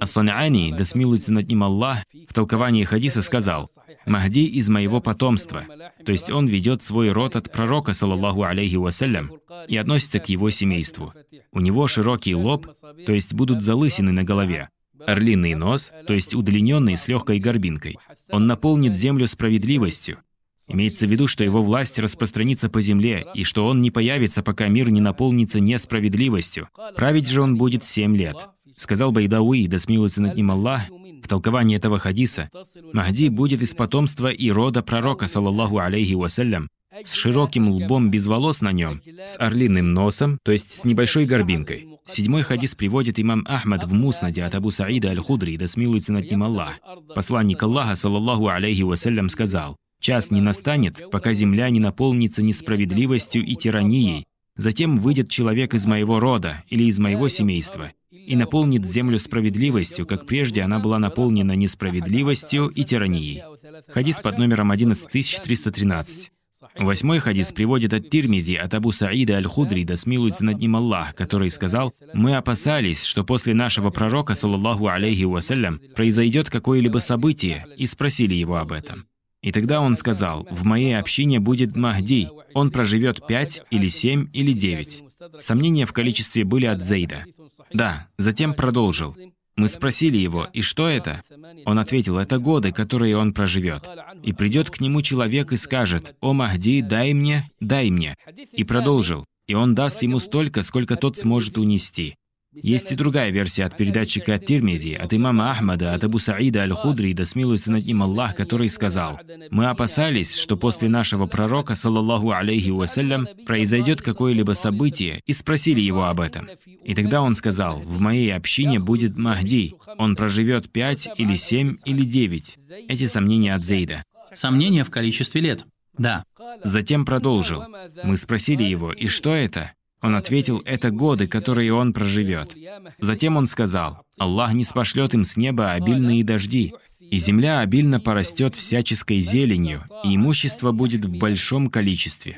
[0.00, 3.70] Ас-Санаани, да смилуется над ним Аллах, в толковании хадиса сказал,
[4.06, 5.64] «Махди из моего потомства»,
[6.06, 9.30] то есть он ведет свой род от пророка, саллаллаху алейхи вассалям,
[9.68, 11.12] и относится к его семейству.
[11.52, 12.66] У него широкий лоб,
[13.04, 14.70] то есть будут залысины на голове,
[15.06, 17.98] орлиный нос, то есть удлиненный с легкой горбинкой.
[18.30, 20.18] Он наполнит землю справедливостью.
[20.66, 24.68] Имеется в виду, что его власть распространится по земле, и что он не появится, пока
[24.68, 26.68] мир не наполнится несправедливостью.
[26.96, 28.48] Править же он будет семь лет.
[28.76, 30.82] Сказал Байдауи, да смилуется над ним Аллах,
[31.24, 32.50] в толковании этого хадиса,
[32.92, 36.68] Махди будет из потомства и рода пророка, саллаллаху алейхи вассалям,
[37.02, 41.93] с широким лбом без волос на нем, с орлиным носом, то есть с небольшой горбинкой.
[42.06, 46.42] Седьмой хадис приводит имам Ахмад в Муснаде от Абу Саида Аль-Худри, да смилуется над ним
[46.42, 46.78] Аллах.
[47.14, 53.54] Посланник Аллаха, саллаллаху алейхи вассалям, сказал, «Час не настанет, пока земля не наполнится несправедливостью и
[53.54, 54.24] тиранией.
[54.56, 60.26] Затем выйдет человек из моего рода или из моего семейства и наполнит землю справедливостью, как
[60.26, 63.42] прежде она была наполнена несправедливостью и тиранией».
[63.88, 66.33] Хадис под номером 11313.
[66.76, 71.50] Восьмой хадис приводит от Тирмиди, от Абу Саида Аль-Худри, да смилуется над ним Аллах, который
[71.50, 78.34] сказал, «Мы опасались, что после нашего пророка, саллаллаху алейхи вассалям, произойдет какое-либо событие, и спросили
[78.34, 79.06] его об этом.
[79.40, 84.52] И тогда он сказал, «В моей общине будет Махди, он проживет пять или семь или
[84.52, 85.04] девять».
[85.38, 87.24] Сомнения в количестве были от Зейда.
[87.72, 89.16] Да, затем продолжил.
[89.56, 91.22] Мы спросили его, «И что это?»
[91.64, 93.88] Он ответил, «Это годы, которые он проживет».
[94.22, 98.16] И придет к нему человек и скажет, «О Махди, дай мне, дай мне».
[98.52, 102.16] И продолжил, «И он даст ему столько, сколько тот сможет унести».
[102.54, 107.12] Есть и другая версия от передатчика от Тирмиди, от имама Ахмада, от Абу Саида Аль-Худри,
[107.12, 112.70] да смилуется над ним Аллах, который сказал, «Мы опасались, что после нашего пророка, саллаллаху алейхи
[112.70, 116.48] вассалям, произойдет какое-либо событие, и спросили его об этом.
[116.84, 122.04] И тогда он сказал, «В моей общине будет Махди, он проживет пять или семь или
[122.04, 122.58] девять».
[122.88, 124.04] Эти сомнения от Зейда.
[124.32, 125.64] Сомнения в количестве лет.
[125.96, 126.24] Да.
[126.62, 127.64] Затем продолжил.
[128.02, 129.72] Мы спросили его, «И что это?»
[130.04, 132.54] Он ответил, это годы, которые он проживет.
[132.98, 138.54] Затем он сказал, Аллах не спошлет им с неба обильные дожди, и земля обильно порастет
[138.54, 142.36] всяческой зеленью, и имущество будет в большом количестве.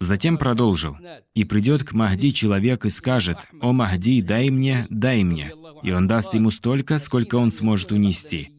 [0.00, 0.96] Затем продолжил,
[1.34, 5.52] «И придет к Махди человек и скажет, «О Махди, дай мне, дай мне»,
[5.84, 8.50] и он даст ему столько, сколько он сможет унести».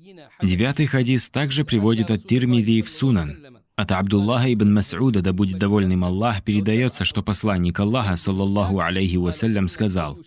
[0.41, 3.37] Девятый хадис также приводит от Тирмиди в Сунан.
[3.75, 9.67] От Абдуллаха ибн Мас'уда, да будет довольным Аллах, передается, что посланник Аллаха, саллаллаху алейхи вассалям,
[9.67, 10.17] сказал,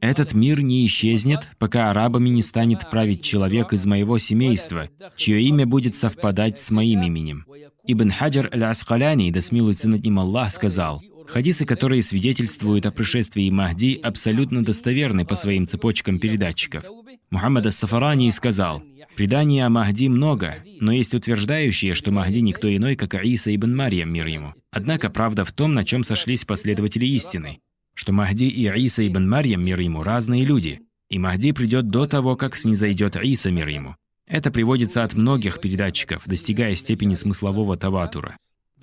[0.00, 5.66] «Этот мир не исчезнет, пока арабами не станет править человек из моего семейства, чье имя
[5.66, 7.46] будет совпадать с моим именем».
[7.86, 13.98] Ибн Хаджар аль-Аскаляни, да смилуется над ним Аллах, сказал, Хадисы, которые свидетельствуют о пришествии Махди,
[14.02, 16.84] абсолютно достоверны по своим цепочкам передатчиков.
[17.30, 18.82] Мухаммад ас-Сафарани сказал,
[19.16, 24.12] Преданий о Махди много, но есть утверждающие, что Махди никто иной, как Аиса ибн Марьям,
[24.12, 24.52] мир ему.
[24.70, 27.60] Однако правда в том, на чем сошлись последователи истины,
[27.94, 32.36] что Махди и Аиса ибн Марьям, мир ему, разные люди, и Махди придет до того,
[32.36, 33.96] как снизойдет Аиса, мир ему.
[34.26, 38.36] Это приводится от многих передатчиков, достигая степени смыслового таватура.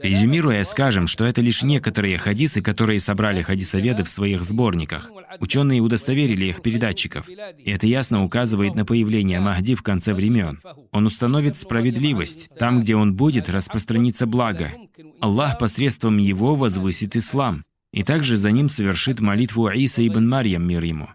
[0.03, 5.09] Резюмируя, скажем, что это лишь некоторые хадисы, которые собрали хадисоведы в своих сборниках.
[5.39, 7.29] Ученые удостоверили их передатчиков.
[7.29, 10.59] И это ясно указывает на появление Махди в конце времен.
[10.91, 12.49] Он установит справедливость.
[12.59, 14.73] Там, где он будет, распространится благо.
[15.21, 17.63] Аллах посредством его возвысит ислам.
[17.93, 21.07] И также за ним совершит молитву Иса ибн Марьям, мир ему.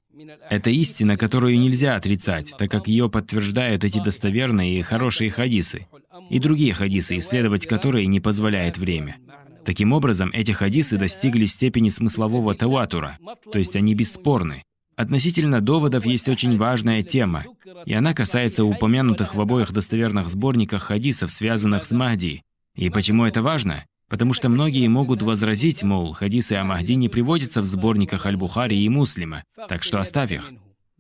[0.49, 5.87] Это истина, которую нельзя отрицать, так как ее подтверждают эти достоверные и хорошие хадисы
[6.31, 9.17] и другие хадисы, исследовать которые не позволяет время.
[9.65, 13.19] Таким образом, эти хадисы достигли степени смыслового таватура,
[13.53, 14.63] то есть они бесспорны.
[14.97, 17.45] Относительно доводов есть очень важная тема,
[17.87, 22.43] и она касается упомянутых в обоих достоверных сборниках хадисов, связанных с Махди.
[22.75, 23.85] И почему это важно?
[24.09, 28.89] Потому что многие могут возразить, мол, хадисы о Махди не приводятся в сборниках Аль-Бухари и
[28.89, 30.51] Муслима, так что оставь их.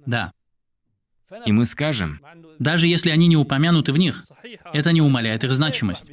[0.04, 0.30] Да.
[1.46, 2.20] И мы скажем,
[2.58, 4.24] даже если они не упомянуты в них,
[4.72, 6.10] это не умаляет их значимость.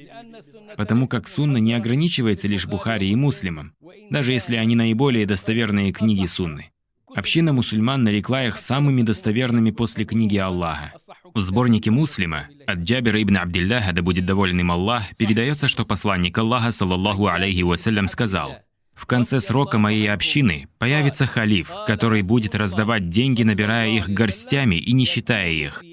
[0.78, 3.74] Потому как сунна не ограничивается лишь Бухари и Муслимом,
[4.10, 6.72] даже если они наиболее достоверные книги сунны.
[7.16, 10.94] Община мусульман нарекла их самыми достоверными после книги Аллаха.
[11.34, 16.38] В сборнике Муслима от Джабира ибн Абдилляха, да будет доволен им Аллах, передается, что посланник
[16.38, 18.58] Аллаха, саллаллаху алейхи вассалям, сказал,
[18.96, 24.94] в конце срока моей общины появится халиф, который будет раздавать деньги, набирая их горстями и
[24.94, 25.84] не считая их.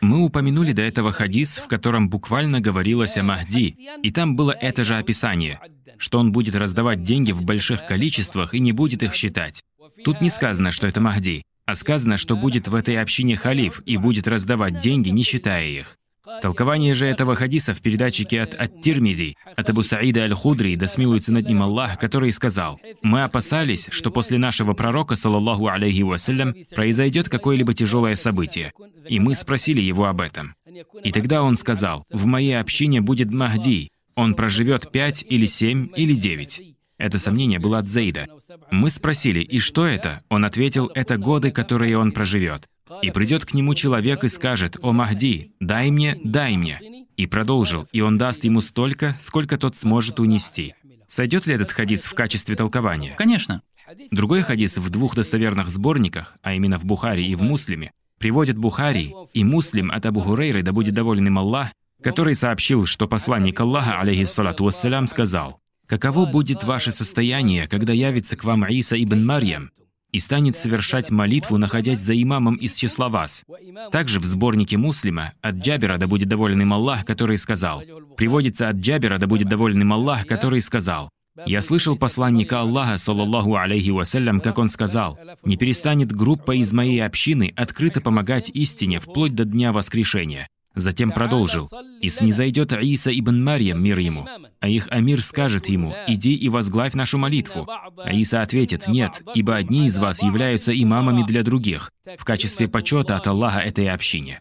[0.00, 4.84] Мы упомянули до этого хадис, в котором буквально говорилось о Махди, и там было это
[4.84, 5.60] же описание,
[5.98, 9.62] что он будет раздавать деньги в больших количествах и не будет их считать.
[10.04, 13.96] Тут не сказано, что это Махди, а сказано, что будет в этой общине халиф и
[13.96, 15.96] будет раздавать деньги, не считая их.
[16.40, 21.48] Толкование же этого хадиса в передатчике от Ат-Тирмиди, от Абу Саида Аль-Худри, да смилуется над
[21.48, 27.74] ним Аллах, который сказал, «Мы опасались, что после нашего пророка, саллаллаху алейхи вассалям, произойдет какое-либо
[27.74, 28.72] тяжелое событие,
[29.08, 30.54] и мы спросили его об этом.
[31.02, 36.14] И тогда он сказал, «В моей общине будет Махди, он проживет пять или семь или
[36.14, 36.62] девять».
[36.98, 38.28] Это сомнение было от Зейда.
[38.70, 42.68] Мы спросили, «И что это?» Он ответил, «Это годы, которые он проживет».
[43.02, 46.80] И придет к нему человек и скажет, «О Махди, дай мне, дай мне».
[47.16, 50.74] И продолжил, и он даст ему столько, сколько тот сможет унести.
[51.08, 53.14] Сойдет ли этот хадис в качестве толкования?
[53.16, 53.62] Конечно.
[54.10, 59.14] Другой хадис в двух достоверных сборниках, а именно в Бухари и в Муслиме, приводит Бухари
[59.34, 61.68] и Муслим от Абу Хурейры, да будет доволен им Аллах,
[62.02, 68.44] который сообщил, что посланник Аллаха, алейхиссалату вассалям, сказал, «Каково будет ваше состояние, когда явится к
[68.44, 69.70] вам Иса ибн Марьям,
[70.12, 73.44] и станет совершать молитву, находясь за имамом из числа вас.
[73.90, 77.82] Также в сборнике Муслима от Джабера, да будет доволен им Аллах, который сказал,
[78.16, 81.08] приводится от Джабера, да будет доволен им Аллах, который сказал,
[81.46, 87.02] «Я слышал посланника Аллаха, саллаллаху алейхи вассалям, как он сказал, «Не перестанет группа из моей
[87.02, 90.46] общины открыто помогать истине вплоть до дня воскрешения».
[90.74, 94.26] Затем продолжил, «И снизойдет Иса ибн Марьям, мир ему,
[94.60, 97.68] а их амир скажет ему, «Иди и возглавь нашу молитву».
[97.68, 103.16] А Иса ответит, «Нет, ибо одни из вас являются имамами для других, в качестве почета
[103.16, 104.40] от Аллаха этой общине».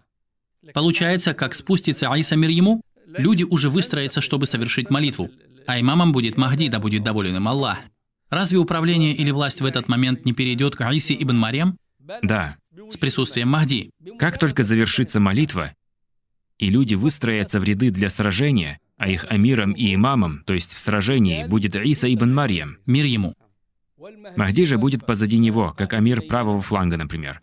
[0.74, 5.30] Получается, как спустится Аиса мир ему, люди уже выстроятся, чтобы совершить молитву,
[5.68, 7.80] а имамом будет Махди, да будет доволен им Аллах.
[8.30, 11.78] Разве управление или власть в этот момент не перейдет к Аисе ибн Марьям?
[12.22, 12.58] Да,
[12.90, 13.92] с присутствием Махди.
[14.18, 15.74] как только завершится молитва,
[16.62, 20.80] и люди выстроятся в ряды для сражения, а их амиром и имамом, то есть в
[20.80, 23.34] сражении, будет Иса ибн Марьям, Мир ему.
[24.36, 27.42] Махди же будет позади него, как амир правого фланга, например.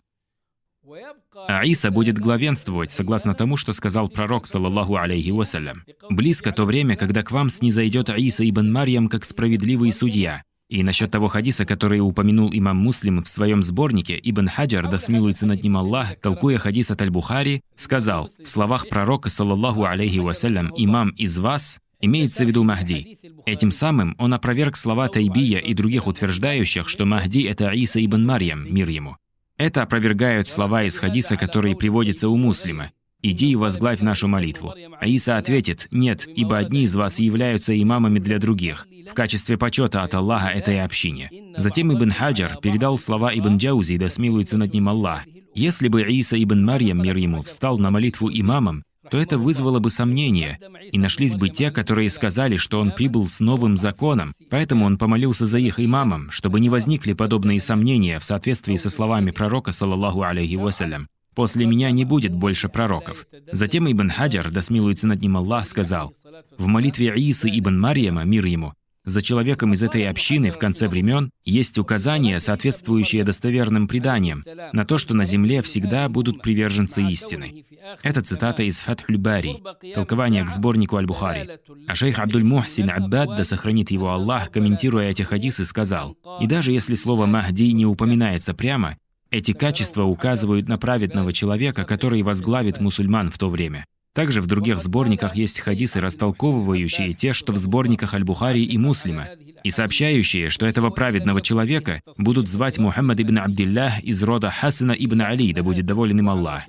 [1.47, 5.83] А Иса будет главенствовать, согласно тому, что сказал пророк, саллаллаху алейхи вассалям.
[6.09, 10.43] «Близко то время, когда к вам снизойдет Иса ибн Марьям как справедливый судья».
[10.69, 15.47] И насчет того хадиса, который упомянул имам Муслим в своем сборнике, Ибн Хаджар, да смилуется
[15.47, 21.09] над ним Аллах, толкуя хадис от Аль-Бухари, сказал, в словах пророка, саллаллаху алейхи вассалям, «Имам
[21.09, 23.17] из вас» имеется в виду Махди.
[23.47, 28.71] Этим самым он опроверг слова Тайбия и других утверждающих, что Махди— это Иса ибн Марьям,
[28.71, 29.17] мир ему.
[29.57, 32.91] Это опровергают слова из хадиса, которые приводятся у муслима.
[33.21, 34.73] «Иди и возглавь нашу молитву».
[35.01, 40.03] А Иса ответит, «Нет, ибо одни из вас являются имамами для других, в качестве почета
[40.03, 41.29] от Аллаха этой общине».
[41.57, 45.23] Затем Ибн Хаджар передал слова Ибн Джаузи, да смилуется над ним Аллах.
[45.55, 49.89] Если бы Иса ибн Марьям, мир ему, встал на молитву имамом, то это вызвало бы
[49.89, 50.59] сомнения,
[50.91, 55.45] и нашлись бы те, которые сказали, что он прибыл с новым законом, поэтому он помолился
[55.45, 60.55] за их имамом, чтобы не возникли подобные сомнения в соответствии со словами пророка, саллаллаху алейхи
[60.55, 61.07] вассалям.
[61.35, 63.25] «После меня не будет больше пророков».
[63.51, 66.13] Затем Ибн Хаджар, да смилуется над ним Аллах, сказал,
[66.57, 68.73] «В молитве Иисы ибн Марьяма, мир ему,
[69.09, 74.43] за человеком из этой общины в конце времен есть указания, соответствующие достоверным преданиям,
[74.73, 77.65] на то, что на земле всегда будут приверженцы истины.
[78.03, 79.57] Это цитата из Фатхуль Бари,
[79.93, 81.49] толкование к сборнику Аль-Бухари.
[81.87, 86.71] А шейх Абдуль Мухсин Аббад, да сохранит его Аллах, комментируя эти хадисы, сказал, «И даже
[86.71, 88.97] если слово «Махди» не упоминается прямо,
[89.31, 93.85] эти качества указывают на праведного человека, который возглавит мусульман в то время.
[94.19, 99.29] Также в других сборниках есть хадисы, растолковывающие те, что в сборниках Аль-Бухари и Муслима,
[99.63, 105.21] и сообщающие, что этого праведного человека будут звать Мухаммад ибн Абдиллах из рода Хасана ибн
[105.21, 106.63] Али, да будет доволен им Аллах.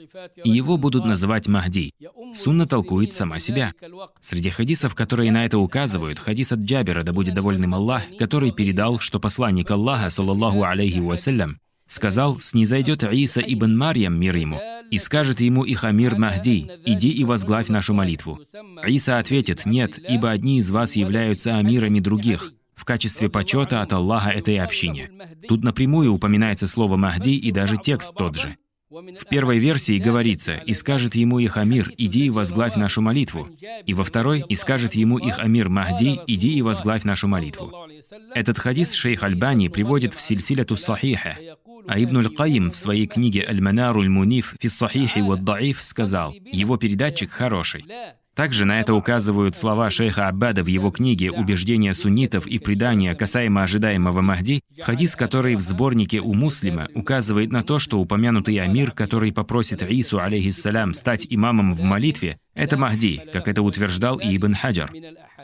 [0.44, 1.92] И его будут называть Махди.
[2.32, 3.74] Сунна толкует сама себя.
[4.20, 8.52] Среди хадисов, которые на это указывают, хадис от Джабера, да будет доволен им Аллах, который
[8.52, 11.58] передал, что посланник Аллаха, саллаллаху алейхи вассалям,
[11.88, 14.60] сказал, «Снизойдет Иса ибн Марьям, мир ему,
[14.90, 18.40] и скажет ему их Амир Махди, иди и возглавь нашу молитву».
[18.87, 24.31] Иса ответит, «Нет, ибо одни из вас являются амирами других, в качестве почета от Аллаха
[24.31, 25.11] этой общине».
[25.48, 28.57] Тут напрямую упоминается слово «Махди» и даже текст тот же.
[28.90, 33.48] В первой версии говорится «И скажет ему их Амир, иди и возглавь нашу молитву».
[33.87, 37.72] И во второй «И скажет ему их Амир Махди, иди и возглавь нашу молитву».
[38.35, 41.38] Этот хадис шейх Альбани приводит в Сильсиляту Сахиха,
[41.87, 47.31] а Ибн Аль-Каим в своей книге «Аль-Манару Аль-Муниф фи Сахихи ва Даиф» сказал, его передатчик
[47.31, 47.85] хороший.
[48.34, 53.64] Также на это указывают слова шейха Аббада в его книге «Убеждения суннитов и предания касаемо
[53.64, 59.32] ожидаемого Махди», хадис, который в сборнике у Муслима указывает на то, что упомянутый Амир, который
[59.32, 64.90] попросит Ису, алейхиссалям, стать имамом в молитве, это Махди, как это утверждал и Ибн Хаджар.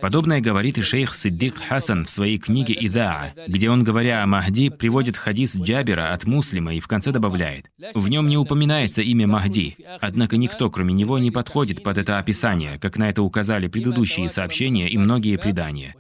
[0.00, 4.68] Подобное говорит и шейх Сиддик Хасан в своей книге «Идаа», где он, говоря о Махди,
[4.68, 9.76] приводит хадис Джабера от Муслима и в конце добавляет, в нем не упоминается имя Махди,
[10.00, 14.88] однако никто, кроме него, не подходит под это описание, как на это указали предыдущие сообщения
[14.88, 15.94] и многие предания.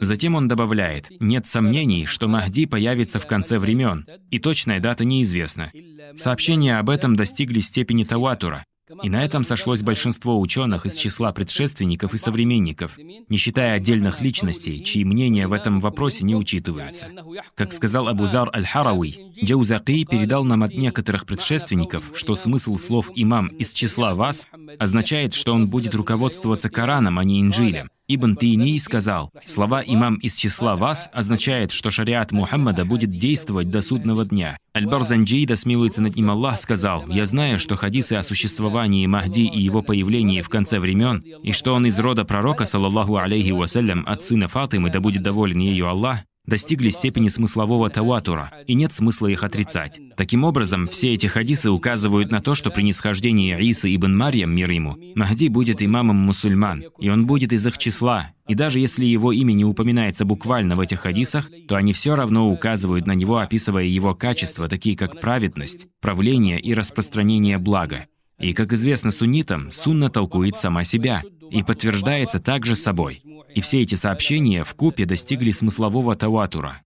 [0.00, 5.70] Затем он добавляет, нет сомнений, что Махди появится в конце времен, и точная дата неизвестна.
[6.16, 8.64] Сообщения об этом достигли степени таватура,
[9.02, 14.82] и на этом сошлось большинство ученых из числа предшественников и современников, не считая отдельных личностей,
[14.82, 17.08] чьи мнения в этом вопросе не учитываются.
[17.54, 23.72] Как сказал Абузар Аль-Харауи, Джаузаки передал нам от некоторых предшественников, что смысл слов «имам» из
[23.72, 27.90] числа «вас» означает, что он будет руководствоваться Кораном, а не Инжилем.
[28.08, 33.80] Ибн Тайни сказал, слова «имам» из числа «вас» означает, что шариат Мухаммада будет действовать до
[33.80, 34.58] судного дня.
[34.76, 39.60] Аль-Барзанджи, да смилуется над ним Аллах, сказал, «Я знаю, что хадисы о существовании Махди и
[39.60, 44.22] его появлении в конце времен, и что он из рода пророка, саллаллаху алейхи вассалям, от
[44.22, 49.44] сына Фатимы, да будет доволен ею Аллах, достигли степени смыслового таватура, и нет смысла их
[49.44, 50.00] отрицать.
[50.16, 54.70] Таким образом, все эти хадисы указывают на то, что при нисхождении Исы ибн Марьям, мир
[54.70, 59.32] ему, Махди будет имамом мусульман, и он будет из их числа, и даже если его
[59.32, 63.84] имя не упоминается буквально в этих хадисах, то они все равно указывают на него, описывая
[63.84, 68.06] его качества, такие как праведность, правление и распространение блага.
[68.38, 73.22] И, как известно суннитам, сунна толкует сама себя и подтверждается также собой.
[73.54, 76.82] И все эти сообщения в купе достигли смыслового таватура.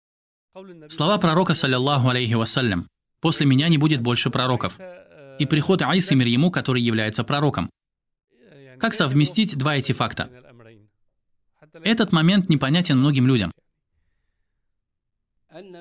[0.88, 2.88] Слова пророка, саллиллаху алейхи вассалям,
[3.20, 4.78] «После меня не будет больше пророков».
[5.38, 7.70] И приход Айсы мир ему, который является пророком.
[8.78, 10.30] Как совместить два эти факта?
[11.84, 13.52] Этот момент непонятен многим людям.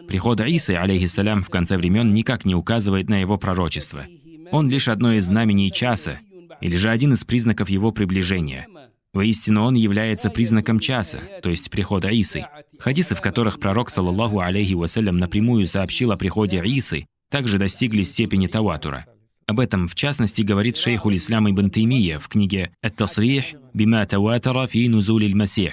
[0.08, 4.06] Приход Исы, алейхиссалям, в конце времен никак не указывает на его пророчество.
[4.52, 6.20] Он лишь одно из знамений часа,
[6.62, 8.68] или же один из признаков его приближения.
[9.16, 12.48] Воистину, он является признаком часа, то есть прихода Исы.
[12.78, 18.48] Хадисы, в которых пророк, саллаллаху алейхи вассалям, напрямую сообщил о приходе Исы, также достигли степени
[18.48, 19.06] таватура.
[19.48, 24.90] Об этом, в частности, говорит шейх Ислам ибн Таймия в книге «Ат-Тасрих бима таватара фи
[24.90, 25.72] нузулиль масих».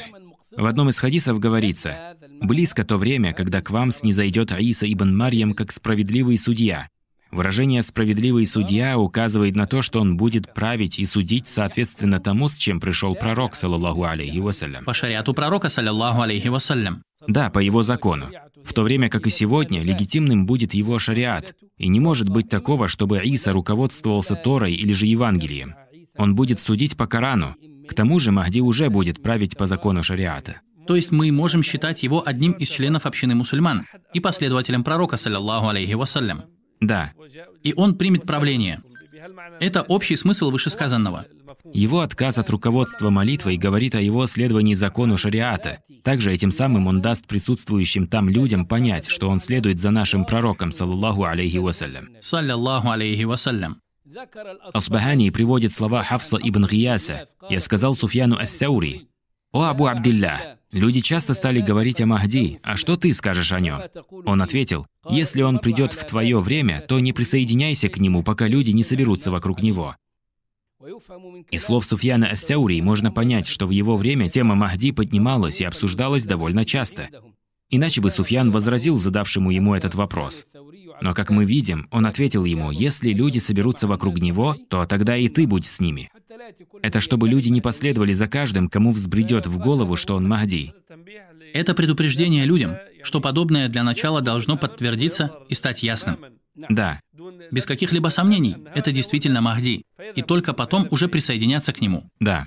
[0.56, 5.54] В одном из хадисов говорится «Близко то время, когда к вам снизойдет Аиса ибн Марьям
[5.54, 6.88] как справедливый судья,
[7.32, 12.58] Выражение «справедливый судья» указывает на то, что он будет править и судить соответственно тому, с
[12.58, 14.84] чем пришел пророк, саллаллаху алейхи вассалям.
[14.84, 17.02] По шариату пророка, саллаллаху алейхи вассалям.
[17.26, 18.26] Да, по его закону.
[18.62, 21.54] В то время как и сегодня, легитимным будет его шариат.
[21.78, 25.74] И не может быть такого, чтобы Иса руководствовался Торой или же Евангелием.
[26.18, 27.56] Он будет судить по Корану.
[27.88, 30.60] К тому же Махди уже будет править по закону шариата.
[30.86, 35.68] То есть мы можем считать его одним из членов общины мусульман и последователем пророка, саллаллаху
[35.68, 36.42] алейхи вассалям.
[36.82, 37.12] Да.
[37.62, 38.80] И он примет правление.
[39.60, 41.26] Это общий смысл вышесказанного.
[41.72, 45.78] Его отказ от руководства молитвой говорит о его следовании закону шариата.
[46.02, 50.72] Также этим самым он даст присутствующим там людям понять, что он следует за нашим пророком,
[50.72, 52.08] саллаллаху алейхи вассалям.
[52.20, 53.76] Саллаллаху алейхи вассалям.
[54.74, 57.28] Асбахани приводит слова Хафса ибн Гияса.
[57.48, 59.08] «Я сказал Суфьяну Ас-Саури,
[59.52, 63.80] «О Абу Абдилля, люди часто стали говорить о Махди, а что ты скажешь о нем?»
[64.24, 68.70] Он ответил, «Если он придет в твое время, то не присоединяйся к нему, пока люди
[68.70, 69.94] не соберутся вокруг него».
[71.50, 76.26] Из слов Суфьяна Ас-Саури можно понять, что в его время тема Махди поднималась и обсуждалась
[76.26, 77.08] довольно часто.
[77.70, 80.46] Иначе бы Суфьян возразил задавшему ему этот вопрос.
[81.02, 85.28] Но, как мы видим, он ответил ему, если люди соберутся вокруг него, то тогда и
[85.28, 86.12] ты будь с ними.
[86.80, 90.72] Это чтобы люди не последовали за каждым, кому взбредет в голову, что он Махди.
[91.52, 96.18] Это предупреждение людям, что подобное для начала должно подтвердиться и стать ясным.
[96.54, 97.00] Да.
[97.50, 99.82] Без каких-либо сомнений, это действительно Махди,
[100.14, 102.04] и только потом уже присоединяться к нему.
[102.20, 102.46] Да.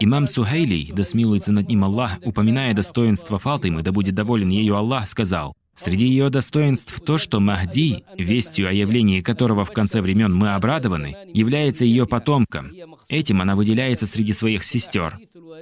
[0.00, 5.06] Имам Сухайли, да смилуется над ним Аллах, упоминая достоинство Фатимы, да будет доволен ею Аллах,
[5.06, 10.50] сказал, Среди ее достоинств то, что Махди, вестью о явлении которого в конце времен мы
[10.50, 12.72] обрадованы, является ее потомком.
[13.08, 15.18] Этим она выделяется среди своих сестер.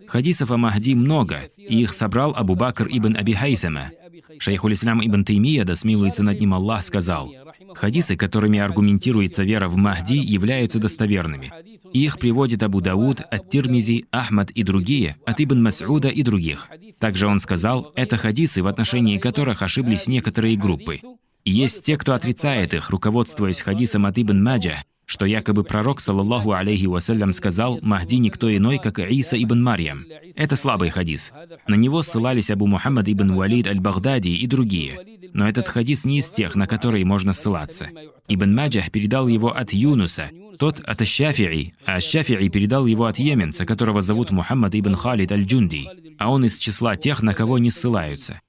[0.09, 3.91] Хадисов о Махди много, и их собрал Абу Бакр ибн Аби Хайсама.
[4.39, 7.33] Шейхуль Ислам ибн Таймия, да смилуется над ним Аллах, сказал,
[7.75, 11.53] Хадисы, которыми аргументируется вера в Махди, являются достоверными.
[11.93, 16.69] Их приводит Абу Дауд, Ат-Тирмизи, Ахмад и другие, от Ибн Мас'уда и других.
[16.99, 21.01] Также он сказал, это хадисы, в отношении которых ошиблись некоторые группы.
[21.45, 26.53] И есть те, кто отрицает их, руководствуясь хадисом от Ибн Маджа, что якобы пророк, صلى
[26.53, 30.05] الله عليه وسلم, сказал «Махди никто иной, как Иса ибн Марьям».
[30.37, 31.33] Это слабый хадис.
[31.67, 35.01] На него ссылались Абу Мухаммад ибн Валид аль-Багдади и другие.
[35.33, 37.89] Но этот хадис не из тех, на которые можно ссылаться.
[38.29, 40.31] Ибн Маджах передал его от Юнуса,
[40.61, 45.89] тот от Аш-Шафи'и, а Аш-Шафи'и передал его от Йеменца, которого зовут Мухаммад ибн Халид аль-Джунди,
[46.19, 48.41] а он из числа тех, на кого не ссылаются.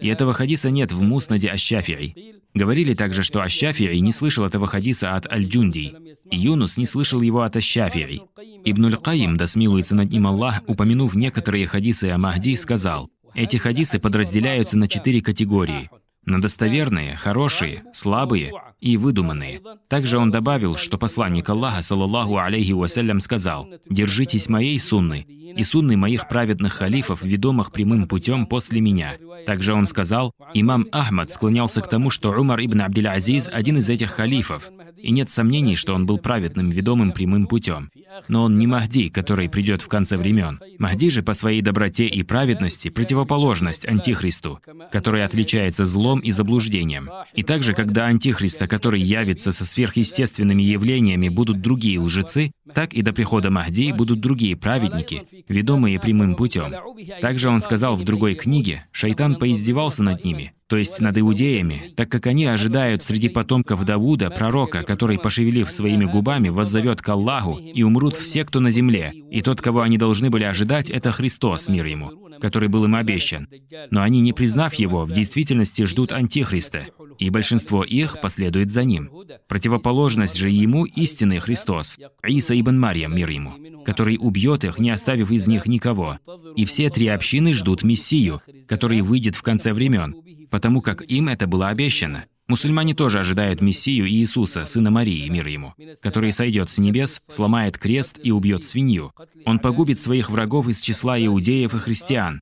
[0.00, 2.34] И этого хадиса нет в Муснаде Аш-Шафи'и.
[2.54, 5.94] Говорили также, что Аш-Шафи'и не слышал этого хадиса от Аль-Джунди,
[6.32, 8.20] и Юнус не слышал его от Аш-Шафи'i.
[8.64, 14.00] Ибн Аль-Каим, да смилуется над ним Аллах, упомянув некоторые хадисы о Махди, сказал, эти хадисы
[14.00, 15.88] подразделяются на четыре категории–
[16.30, 19.60] на достоверные, хорошие, слабые и выдуманные.
[19.88, 25.26] Также он добавил, что посланник Аллаха, саллаллаху алейхи вассалям, сказал, «Держитесь моей сунны
[25.56, 29.16] и сунны моих праведных халифов, ведомых прямым путем после меня».
[29.46, 34.12] Также он сказал, имам Ахмад склонялся к тому, что Умар ибн Абдул-Азиз– один из этих
[34.12, 34.70] халифов,
[35.02, 37.90] и нет сомнений, что он был праведным, ведомым прямым путем.
[38.28, 40.60] Но он не Махди, который придет в конце времен.
[40.78, 47.08] Махди же по своей доброте и праведности противоположность Антихристу, который отличается злом и заблуждением.
[47.34, 53.12] И также, когда Антихриста, который явится со сверхъестественными явлениями, будут другие лжецы, так и до
[53.12, 56.72] прихода Махди будут другие праведники, ведомые прямым путем.
[57.20, 62.08] Также он сказал в другой книге, шайтан поиздевался над ними, то есть над иудеями, так
[62.08, 67.82] как они ожидают среди потомков Давуда пророка, который, пошевелив своими губами, воззовет к Аллаху, и
[67.82, 69.12] умрут все, кто на земле.
[69.32, 73.48] И тот, кого они должны были ожидать, это Христос, мир ему, который был им обещан.
[73.90, 76.86] Но они, не признав его, в действительности ждут Антихриста,
[77.18, 79.10] и большинство их последует за ним.
[79.48, 85.32] Противоположность же ему истинный Христос, Иса ибн Марьям, мир ему, который убьет их, не оставив
[85.32, 86.18] из них никого.
[86.54, 90.14] И все три общины ждут Мессию, который выйдет в конце времен,
[90.50, 92.26] потому как им это было обещано.
[92.48, 95.72] Мусульмане тоже ожидают Мессию Иисуса, сына Марии, мир ему,
[96.02, 99.12] который сойдет с небес, сломает крест и убьет свинью.
[99.44, 102.40] Он погубит своих врагов из числа иудеев и христиан.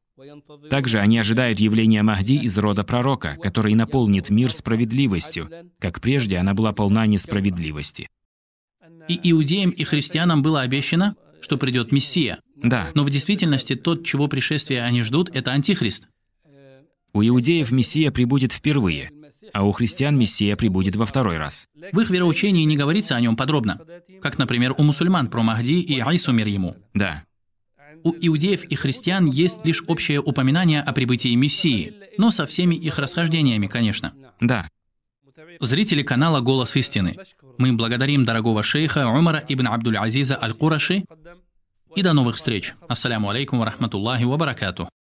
[0.70, 6.54] Также они ожидают явления Махди из рода пророка, который наполнит мир справедливостью, как прежде она
[6.54, 8.08] была полна несправедливости.
[9.08, 12.38] И иудеям и христианам было обещано, что придет Мессия.
[12.56, 16.08] Да, Но в действительности тот, чего пришествия они ждут, это Антихрист.
[17.18, 19.10] У иудеев Мессия прибудет впервые,
[19.52, 21.66] а у христиан Мессия прибудет во второй раз.
[21.92, 23.80] В их вероучении не говорится о нем подробно,
[24.22, 26.76] как, например, у мусульман про Махди и Айсу мир ему.
[26.94, 27.24] Да,
[28.04, 32.98] У иудеев и христиан есть лишь общее упоминание о прибытии Мессии, но со всеми их
[32.98, 34.12] расхождениями, конечно.
[34.40, 34.68] да.
[35.60, 37.16] Зрители канала «Голос истины»,
[37.58, 41.04] мы благодарим дорогого шейха Умара ибн Абдуль-Азиза Аль-Кураши
[41.96, 42.74] и до новых встреч.
[42.88, 44.88] Ассаляму алейкум ва рахматуллахи ва баракатух.